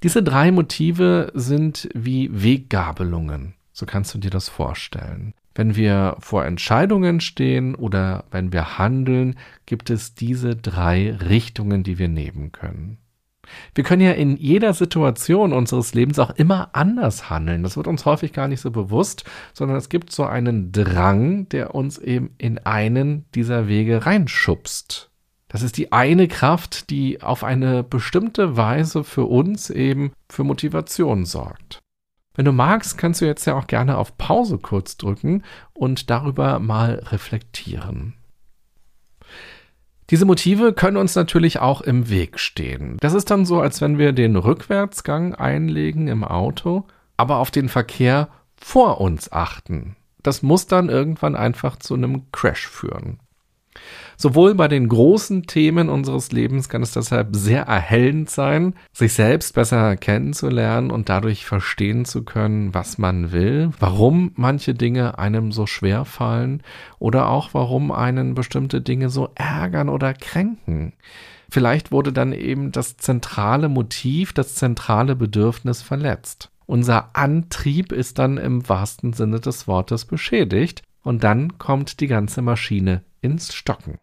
Diese 0.06 0.22
drei 0.22 0.52
Motive 0.52 1.32
sind 1.34 1.88
wie 1.92 2.30
Weggabelungen. 2.32 3.54
So 3.72 3.86
kannst 3.86 4.14
du 4.14 4.18
dir 4.18 4.30
das 4.30 4.48
vorstellen. 4.48 5.34
Wenn 5.52 5.74
wir 5.74 6.14
vor 6.20 6.44
Entscheidungen 6.44 7.18
stehen 7.18 7.74
oder 7.74 8.22
wenn 8.30 8.52
wir 8.52 8.78
handeln, 8.78 9.34
gibt 9.66 9.90
es 9.90 10.14
diese 10.14 10.54
drei 10.54 11.12
Richtungen, 11.28 11.82
die 11.82 11.98
wir 11.98 12.06
nehmen 12.06 12.52
können. 12.52 12.98
Wir 13.74 13.82
können 13.82 14.02
ja 14.02 14.12
in 14.12 14.36
jeder 14.36 14.74
Situation 14.74 15.52
unseres 15.52 15.92
Lebens 15.92 16.20
auch 16.20 16.30
immer 16.36 16.70
anders 16.72 17.28
handeln. 17.28 17.64
Das 17.64 17.76
wird 17.76 17.88
uns 17.88 18.04
häufig 18.04 18.32
gar 18.32 18.46
nicht 18.46 18.60
so 18.60 18.70
bewusst, 18.70 19.24
sondern 19.54 19.76
es 19.76 19.88
gibt 19.88 20.12
so 20.12 20.24
einen 20.24 20.70
Drang, 20.70 21.48
der 21.48 21.74
uns 21.74 21.98
eben 21.98 22.30
in 22.38 22.58
einen 22.58 23.24
dieser 23.34 23.66
Wege 23.66 24.06
reinschubst. 24.06 25.10
Das 25.56 25.62
ist 25.62 25.78
die 25.78 25.90
eine 25.90 26.28
Kraft, 26.28 26.90
die 26.90 27.22
auf 27.22 27.42
eine 27.42 27.82
bestimmte 27.82 28.58
Weise 28.58 29.04
für 29.04 29.24
uns 29.24 29.70
eben 29.70 30.12
für 30.28 30.44
Motivation 30.44 31.24
sorgt. 31.24 31.80
Wenn 32.34 32.44
du 32.44 32.52
magst, 32.52 32.98
kannst 32.98 33.22
du 33.22 33.24
jetzt 33.24 33.46
ja 33.46 33.54
auch 33.56 33.66
gerne 33.66 33.96
auf 33.96 34.18
Pause 34.18 34.58
kurz 34.58 34.98
drücken 34.98 35.44
und 35.72 36.10
darüber 36.10 36.58
mal 36.58 37.02
reflektieren. 37.06 38.12
Diese 40.10 40.26
Motive 40.26 40.74
können 40.74 40.98
uns 40.98 41.14
natürlich 41.14 41.58
auch 41.58 41.80
im 41.80 42.10
Weg 42.10 42.38
stehen. 42.38 42.98
Das 43.00 43.14
ist 43.14 43.30
dann 43.30 43.46
so, 43.46 43.58
als 43.58 43.80
wenn 43.80 43.96
wir 43.96 44.12
den 44.12 44.36
Rückwärtsgang 44.36 45.34
einlegen 45.34 46.06
im 46.08 46.22
Auto, 46.22 46.84
aber 47.16 47.38
auf 47.38 47.50
den 47.50 47.70
Verkehr 47.70 48.28
vor 48.58 49.00
uns 49.00 49.32
achten. 49.32 49.96
Das 50.22 50.42
muss 50.42 50.66
dann 50.66 50.90
irgendwann 50.90 51.34
einfach 51.34 51.76
zu 51.76 51.94
einem 51.94 52.30
Crash 52.30 52.68
führen. 52.68 53.20
Sowohl 54.16 54.54
bei 54.54 54.66
den 54.66 54.88
großen 54.88 55.42
Themen 55.42 55.88
unseres 55.88 56.32
Lebens 56.32 56.68
kann 56.68 56.82
es 56.82 56.92
deshalb 56.92 57.36
sehr 57.36 57.62
erhellend 57.64 58.30
sein, 58.30 58.74
sich 58.92 59.12
selbst 59.12 59.54
besser 59.54 59.96
kennenzulernen 59.96 60.90
und 60.90 61.08
dadurch 61.08 61.44
verstehen 61.44 62.04
zu 62.04 62.24
können, 62.24 62.72
was 62.72 62.96
man 62.96 63.32
will, 63.32 63.70
warum 63.78 64.32
manche 64.36 64.74
Dinge 64.74 65.18
einem 65.18 65.52
so 65.52 65.66
schwer 65.66 66.04
fallen 66.04 66.62
oder 66.98 67.28
auch 67.28 67.50
warum 67.52 67.92
einen 67.92 68.34
bestimmte 68.34 68.80
Dinge 68.80 69.10
so 69.10 69.28
ärgern 69.34 69.90
oder 69.90 70.14
kränken. 70.14 70.94
Vielleicht 71.50 71.92
wurde 71.92 72.12
dann 72.12 72.32
eben 72.32 72.72
das 72.72 72.96
zentrale 72.96 73.68
Motiv, 73.68 74.32
das 74.32 74.54
zentrale 74.54 75.14
Bedürfnis 75.14 75.82
verletzt. 75.82 76.50
Unser 76.66 77.14
Antrieb 77.14 77.92
ist 77.92 78.18
dann 78.18 78.38
im 78.38 78.68
wahrsten 78.68 79.12
Sinne 79.12 79.40
des 79.40 79.68
Wortes 79.68 80.04
beschädigt 80.04 80.82
und 81.02 81.22
dann 81.22 81.58
kommt 81.58 82.00
die 82.00 82.08
ganze 82.08 82.42
Maschine 82.42 83.02
ins 83.26 83.54
Stocken. 83.54 83.98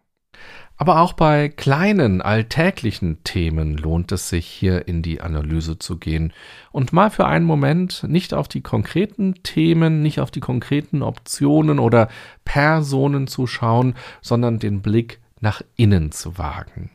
Aber 0.76 1.00
auch 1.00 1.12
bei 1.12 1.48
kleinen, 1.48 2.20
alltäglichen 2.20 3.22
Themen 3.22 3.76
lohnt 3.76 4.10
es 4.12 4.28
sich, 4.28 4.46
hier 4.46 4.88
in 4.88 5.02
die 5.02 5.20
Analyse 5.20 5.78
zu 5.78 5.98
gehen 5.98 6.32
und 6.72 6.92
mal 6.92 7.10
für 7.10 7.26
einen 7.26 7.44
Moment 7.44 8.04
nicht 8.08 8.34
auf 8.34 8.48
die 8.48 8.60
konkreten 8.60 9.42
Themen, 9.44 10.02
nicht 10.02 10.20
auf 10.20 10.30
die 10.30 10.40
konkreten 10.40 11.02
Optionen 11.02 11.78
oder 11.78 12.08
Personen 12.44 13.28
zu 13.28 13.46
schauen, 13.46 13.94
sondern 14.20 14.58
den 14.58 14.82
Blick 14.82 15.20
nach 15.40 15.62
innen 15.76 16.10
zu 16.10 16.38
wagen. 16.38 16.90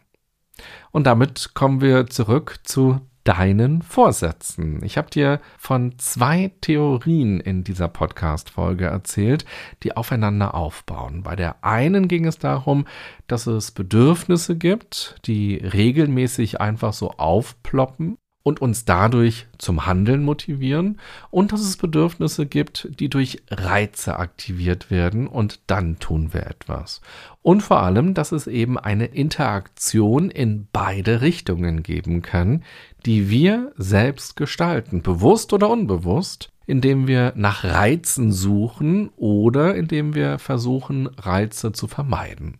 Und 0.91 1.07
damit 1.07 1.53
kommen 1.53 1.79
wir 1.79 2.07
zurück 2.07 2.59
zu 2.63 2.99
deinen 3.23 3.81
Vorsätzen. 3.81 4.83
Ich 4.83 4.97
habe 4.97 5.09
dir 5.09 5.39
von 5.57 5.97
zwei 5.97 6.51
Theorien 6.61 7.39
in 7.39 7.63
dieser 7.63 7.87
Podcast-Folge 7.87 8.85
erzählt, 8.85 9.45
die 9.83 9.95
aufeinander 9.95 10.55
aufbauen. 10.55 11.23
Bei 11.23 11.35
der 11.35 11.63
einen 11.63 12.07
ging 12.07 12.25
es 12.25 12.37
darum, 12.39 12.85
dass 13.27 13.47
es 13.47 13.71
Bedürfnisse 13.71 14.55
gibt, 14.55 15.17
die 15.25 15.55
regelmäßig 15.55 16.61
einfach 16.61 16.93
so 16.93 17.11
aufploppen 17.11 18.17
und 18.43 18.61
uns 18.61 18.85
dadurch 18.85 19.47
zum 19.57 19.85
Handeln 19.85 20.23
motivieren 20.23 20.99
und 21.29 21.51
dass 21.51 21.61
es 21.61 21.77
Bedürfnisse 21.77 22.45
gibt, 22.45 22.87
die 22.99 23.09
durch 23.09 23.43
Reize 23.49 24.17
aktiviert 24.17 24.89
werden 24.89 25.27
und 25.27 25.59
dann 25.67 25.99
tun 25.99 26.33
wir 26.33 26.47
etwas. 26.47 27.01
Und 27.41 27.61
vor 27.61 27.81
allem, 27.81 28.13
dass 28.13 28.31
es 28.31 28.47
eben 28.47 28.77
eine 28.77 29.05
Interaktion 29.05 30.29
in 30.29 30.67
beide 30.71 31.21
Richtungen 31.21 31.83
geben 31.83 32.21
kann, 32.21 32.63
die 33.05 33.29
wir 33.29 33.73
selbst 33.77 34.35
gestalten, 34.35 35.01
bewusst 35.01 35.53
oder 35.53 35.69
unbewusst, 35.69 36.49
indem 36.65 37.07
wir 37.07 37.33
nach 37.35 37.63
Reizen 37.63 38.31
suchen 38.31 39.09
oder 39.15 39.75
indem 39.75 40.13
wir 40.13 40.37
versuchen, 40.37 41.07
Reize 41.07 41.71
zu 41.71 41.87
vermeiden. 41.87 42.59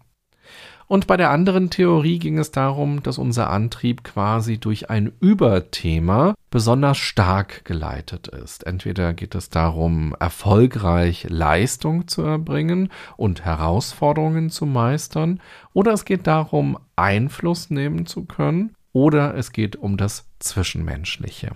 Und 0.90 1.06
bei 1.06 1.18
der 1.18 1.30
anderen 1.30 1.70
Theorie 1.70 2.18
ging 2.18 2.40
es 2.40 2.50
darum, 2.50 3.04
dass 3.04 3.20
unser 3.20 3.52
Antrieb 3.52 4.04
quasi 4.04 4.58
durch 4.58 4.90
ein 4.90 5.12
Überthema 5.20 6.34
besonders 6.50 6.98
stark 6.98 7.64
geleitet 7.64 8.28
ist. 8.28 8.66
Entweder 8.66 9.14
geht 9.14 9.36
es 9.36 9.52
darum, 9.52 10.16
erfolgreich 10.20 11.28
Leistung 11.30 12.08
zu 12.08 12.24
erbringen 12.24 12.90
und 13.18 13.46
Herausforderungen 13.46 14.50
zu 14.50 14.66
meistern, 14.66 15.40
oder 15.74 15.94
es 15.94 16.06
geht 16.06 16.26
darum, 16.26 16.80
Einfluss 16.96 17.70
nehmen 17.70 18.08
zu 18.08 18.26
können, 18.26 18.74
oder 18.92 19.36
es 19.36 19.52
geht 19.52 19.76
um 19.76 19.96
das 19.96 20.28
Zwischenmenschliche. 20.40 21.52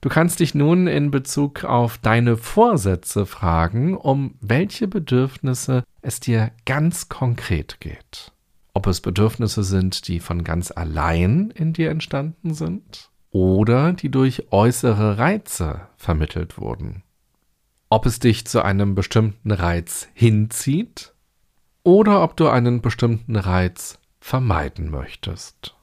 Du 0.00 0.08
kannst 0.08 0.40
dich 0.40 0.54
nun 0.54 0.86
in 0.86 1.10
Bezug 1.10 1.64
auf 1.64 1.98
deine 1.98 2.38
Vorsätze 2.38 3.26
fragen, 3.26 3.96
um 3.96 4.34
welche 4.40 4.88
Bedürfnisse 4.88 5.84
es 6.00 6.20
dir 6.20 6.52
ganz 6.64 7.10
konkret 7.10 7.80
geht. 7.80 8.32
Ob 8.72 8.86
es 8.86 9.02
Bedürfnisse 9.02 9.62
sind, 9.62 10.08
die 10.08 10.20
von 10.20 10.42
ganz 10.42 10.70
allein 10.70 11.50
in 11.50 11.74
dir 11.74 11.90
entstanden 11.90 12.54
sind 12.54 13.10
oder 13.30 13.92
die 13.92 14.10
durch 14.10 14.50
äußere 14.50 15.18
Reize 15.18 15.82
vermittelt 15.96 16.58
wurden. 16.58 17.02
Ob 17.90 18.06
es 18.06 18.20
dich 18.20 18.46
zu 18.46 18.64
einem 18.64 18.94
bestimmten 18.94 19.50
Reiz 19.50 20.08
hinzieht 20.14 21.12
oder 21.82 22.22
ob 22.22 22.36
du 22.36 22.48
einen 22.48 22.80
bestimmten 22.80 23.36
Reiz 23.36 23.98
vermeiden 24.20 24.90
möchtest. 24.90 25.76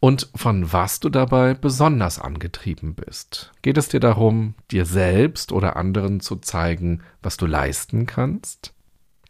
Und 0.00 0.28
von 0.34 0.72
was 0.72 1.00
du 1.00 1.08
dabei 1.08 1.54
besonders 1.54 2.18
angetrieben 2.18 2.94
bist. 2.94 3.52
Geht 3.62 3.78
es 3.78 3.88
dir 3.88 4.00
darum, 4.00 4.54
dir 4.70 4.84
selbst 4.84 5.52
oder 5.52 5.76
anderen 5.76 6.20
zu 6.20 6.36
zeigen, 6.36 7.02
was 7.22 7.36
du 7.36 7.46
leisten 7.46 8.06
kannst? 8.06 8.74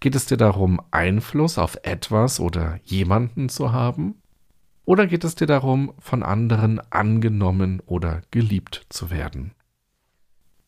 Geht 0.01 0.15
es 0.15 0.27
dir 0.27 0.37
darum, 0.37 0.81
Einfluss 0.91 1.59
auf 1.59 1.79
etwas 1.83 2.41
oder 2.41 2.79
jemanden 2.85 3.49
zu 3.49 3.73
haben? 3.73 4.17
Oder 4.85 5.07
geht 5.07 5.25
es 5.25 5.35
dir 5.35 5.47
darum, 5.47 5.93
von 5.99 6.23
anderen 6.23 6.81
angenommen 6.93 7.81
oder 7.87 8.23
geliebt 8.31 8.87
zu 8.89 9.11
werden? 9.11 9.53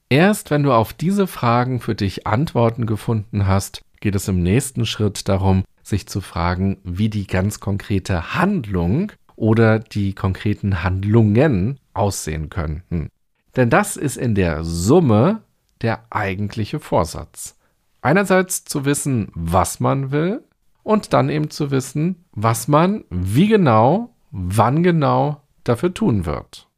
Erst 0.09 0.50
wenn 0.50 0.62
du 0.62 0.73
auf 0.73 0.93
diese 0.93 1.26
Fragen 1.26 1.81
für 1.81 1.95
dich 1.95 2.26
Antworten 2.26 2.87
gefunden 2.87 3.47
hast, 3.47 3.83
geht 4.00 4.14
es 4.14 4.26
im 4.26 4.43
nächsten 4.43 4.87
Schritt 4.87 5.28
darum, 5.28 5.64
sich 5.83 6.07
zu 6.07 6.21
fragen, 6.21 6.78
wie 6.83 7.11
die 7.11 7.26
ganz 7.26 7.61
konkrete 7.61 8.35
Handlung 8.35 9.12
oder 9.38 9.78
die 9.78 10.14
konkreten 10.14 10.83
Handlungen 10.83 11.78
aussehen 11.95 12.50
könnten. 12.50 13.09
Denn 13.57 13.71
das 13.71 13.97
ist 13.97 14.16
in 14.16 14.35
der 14.35 14.64
Summe 14.64 15.42
der 15.80 16.04
eigentliche 16.11 16.80
Vorsatz. 16.80 17.57
Einerseits 18.02 18.64
zu 18.64 18.85
wissen, 18.85 19.30
was 19.35 19.80
man 19.80 20.11
will 20.11 20.42
und 20.83 21.12
dann 21.12 21.28
eben 21.28 21.50
zu 21.50 21.71
wissen, 21.71 22.25
was 22.33 22.68
man 22.68 23.04
wie 23.11 23.49
genau, 23.49 24.14
wann 24.30 24.83
genau 24.83 25.42
dafür 25.64 25.95
tun 25.95 26.26
wird. 26.26 26.68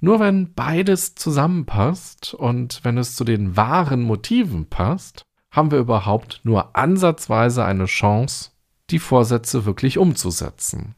Nur 0.00 0.20
wenn 0.20 0.52
beides 0.54 1.14
zusammenpasst 1.14 2.34
und 2.34 2.80
wenn 2.84 2.98
es 2.98 3.16
zu 3.16 3.24
den 3.24 3.56
wahren 3.56 4.02
Motiven 4.02 4.66
passt, 4.66 5.22
haben 5.50 5.70
wir 5.70 5.78
überhaupt 5.78 6.40
nur 6.44 6.76
ansatzweise 6.76 7.64
eine 7.64 7.86
Chance, 7.86 8.50
die 8.90 8.98
Vorsätze 8.98 9.64
wirklich 9.64 9.98
umzusetzen. 9.98 10.94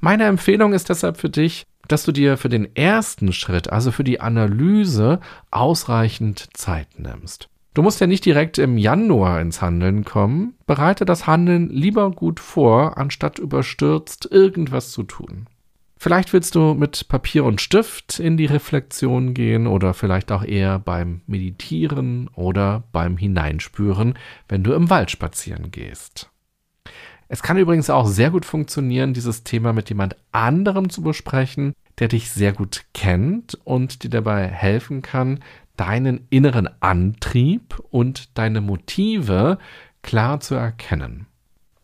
Meine 0.00 0.24
Empfehlung 0.24 0.72
ist 0.72 0.88
deshalb 0.88 1.16
für 1.16 1.30
dich, 1.30 1.66
dass 1.88 2.04
du 2.04 2.12
dir 2.12 2.36
für 2.36 2.48
den 2.48 2.76
ersten 2.76 3.32
Schritt, 3.32 3.70
also 3.70 3.90
für 3.90 4.04
die 4.04 4.20
Analyse, 4.20 5.20
ausreichend 5.50 6.48
Zeit 6.54 6.98
nimmst. 6.98 7.48
Du 7.74 7.82
musst 7.82 8.00
ja 8.00 8.06
nicht 8.06 8.24
direkt 8.24 8.58
im 8.58 8.78
Januar 8.78 9.40
ins 9.40 9.60
Handeln 9.60 10.04
kommen. 10.04 10.54
Bereite 10.66 11.04
das 11.04 11.26
Handeln 11.26 11.68
lieber 11.70 12.10
gut 12.10 12.40
vor, 12.40 12.98
anstatt 12.98 13.38
überstürzt 13.38 14.28
irgendwas 14.30 14.90
zu 14.90 15.02
tun. 15.02 15.46
Vielleicht 15.96 16.32
willst 16.32 16.54
du 16.54 16.74
mit 16.74 17.08
Papier 17.08 17.44
und 17.44 17.60
Stift 17.60 18.20
in 18.20 18.36
die 18.36 18.46
Reflexion 18.46 19.34
gehen 19.34 19.66
oder 19.66 19.94
vielleicht 19.94 20.30
auch 20.30 20.44
eher 20.44 20.78
beim 20.78 21.22
Meditieren 21.26 22.28
oder 22.34 22.84
beim 22.92 23.16
Hineinspüren, 23.16 24.14
wenn 24.48 24.62
du 24.62 24.74
im 24.74 24.90
Wald 24.90 25.10
spazieren 25.10 25.72
gehst. 25.72 26.30
Es 27.28 27.42
kann 27.42 27.58
übrigens 27.58 27.90
auch 27.90 28.06
sehr 28.06 28.30
gut 28.30 28.46
funktionieren, 28.46 29.12
dieses 29.12 29.44
Thema 29.44 29.72
mit 29.72 29.90
jemand 29.90 30.16
anderem 30.32 30.88
zu 30.88 31.02
besprechen, 31.02 31.74
der 31.98 32.08
dich 32.08 32.30
sehr 32.30 32.52
gut 32.52 32.84
kennt 32.94 33.58
und 33.64 34.02
dir 34.02 34.10
dabei 34.10 34.48
helfen 34.48 35.02
kann, 35.02 35.40
deinen 35.76 36.26
inneren 36.30 36.68
Antrieb 36.80 37.78
und 37.90 38.36
deine 38.38 38.60
Motive 38.60 39.58
klar 40.02 40.40
zu 40.40 40.54
erkennen. 40.54 41.26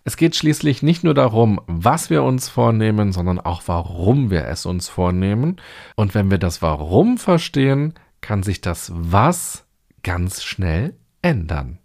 Es 0.07 0.17
geht 0.17 0.37
schließlich 0.37 0.83
nicht 0.83 1.03
nur 1.03 1.15
darum, 1.15 1.61
was 1.67 2.11
wir 2.11 2.23
uns 2.23 2.49
vornehmen, 2.49 3.13
sondern 3.13 3.41
auch 3.41 3.63
warum 3.67 4.31
wir 4.31 4.47
es 4.47 4.67
uns 4.67 4.89
vornehmen. 4.89 5.57
Und 5.97 6.15
wenn 6.15 6.31
wir 6.31 6.37
das 6.37 6.61
Warum 6.61 7.17
verstehen, 7.17 7.95
kann 8.21 8.43
sich 8.43 8.61
das 8.61 8.93
Was 8.95 9.67
ganz 10.03 10.43
schnell 10.43 10.95
ändern. 11.23 11.79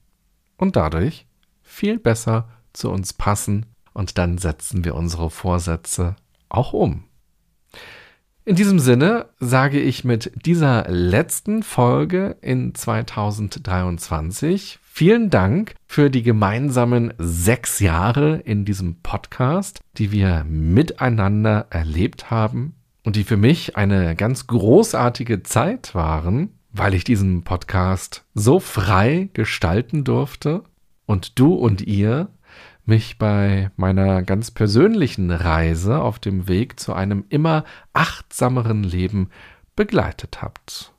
Und 0.57 0.75
dadurch 0.75 1.27
viel 1.61 1.97
besser 1.97 2.49
zu 2.79 2.89
uns 2.89 3.13
passen 3.13 3.65
und 3.93 4.17
dann 4.17 4.37
setzen 4.37 4.85
wir 4.85 4.95
unsere 4.95 5.29
Vorsätze 5.29 6.15
auch 6.47 6.73
um. 6.73 7.03
In 8.45 8.55
diesem 8.55 8.79
Sinne 8.79 9.27
sage 9.39 9.79
ich 9.79 10.03
mit 10.03 10.31
dieser 10.43 10.89
letzten 10.89 11.61
Folge 11.61 12.37
in 12.41 12.73
2023 12.73 14.79
vielen 14.81 15.29
Dank 15.29 15.75
für 15.85 16.09
die 16.09 16.23
gemeinsamen 16.23 17.13
sechs 17.19 17.79
Jahre 17.79 18.37
in 18.37 18.65
diesem 18.65 19.01
Podcast, 19.01 19.81
die 19.97 20.11
wir 20.11 20.45
miteinander 20.47 21.67
erlebt 21.69 22.31
haben 22.31 22.73
und 23.03 23.15
die 23.15 23.23
für 23.23 23.37
mich 23.37 23.77
eine 23.77 24.15
ganz 24.15 24.47
großartige 24.47 25.43
Zeit 25.43 25.93
waren, 25.93 26.57
weil 26.71 26.95
ich 26.95 27.03
diesen 27.03 27.43
Podcast 27.43 28.25
so 28.33 28.59
frei 28.59 29.29
gestalten 29.33 30.03
durfte 30.03 30.63
und 31.05 31.37
du 31.37 31.53
und 31.53 31.81
ihr 31.81 32.29
mich 32.89 33.17
bei 33.17 33.71
meiner 33.77 34.23
ganz 34.23 34.51
persönlichen 34.51 35.31
Reise 35.31 36.01
auf 36.01 36.19
dem 36.19 36.47
Weg 36.49 36.79
zu 36.79 36.93
einem 36.93 37.23
immer 37.29 37.63
achtsameren 37.93 38.83
Leben 38.83 39.29
begleitet 39.75 40.41
habt. 40.41 40.91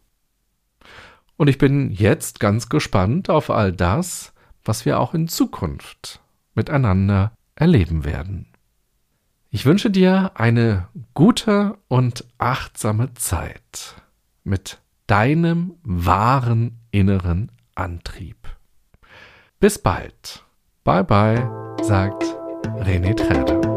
Und 1.37 1.49
ich 1.49 1.59
bin 1.59 1.91
jetzt 1.91 2.41
ganz 2.41 2.69
gespannt 2.69 3.29
auf 3.29 3.51
all 3.51 3.73
das, 3.73 4.33
was 4.65 4.85
wir 4.87 5.01
auch 5.01 5.15
in 5.15 5.29
Zukunft 5.29 6.21
miteinander 6.55 7.33
erleben 7.55 8.05
werden. 8.05 8.47
Ich 9.51 9.67
wünsche 9.67 9.91
dir 9.91 10.33
eine 10.35 10.89
gute 11.13 11.77
und 11.89 12.25
achtsame 12.39 13.15
Zeit 13.15 13.97
mit 14.45 14.81
deinem 15.07 15.75
wahren 15.83 16.79
inneren 16.93 17.51
Antrieb. 17.75 18.37
Bis 19.59 19.79
bald. 19.79 20.45
Bye 20.91 21.05
bye 21.05 21.39
sagt 21.85 22.25
René 22.85 23.15
Träder. 23.15 23.70